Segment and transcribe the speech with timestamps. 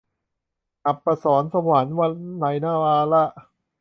[0.85, 2.01] อัปสรสวรรค์- ว
[2.43, 3.23] ลัย นวาระ